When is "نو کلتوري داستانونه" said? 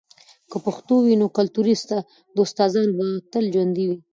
1.21-2.91